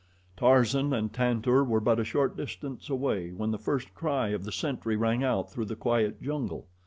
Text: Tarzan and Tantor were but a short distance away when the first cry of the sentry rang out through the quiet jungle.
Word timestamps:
Tarzan 0.35 0.93
and 0.93 1.13
Tantor 1.13 1.63
were 1.63 1.79
but 1.79 1.99
a 1.99 2.03
short 2.03 2.35
distance 2.35 2.89
away 2.89 3.29
when 3.29 3.51
the 3.51 3.59
first 3.59 3.93
cry 3.93 4.29
of 4.29 4.45
the 4.45 4.51
sentry 4.51 4.95
rang 4.95 5.23
out 5.23 5.51
through 5.51 5.65
the 5.65 5.75
quiet 5.75 6.19
jungle. 6.23 6.65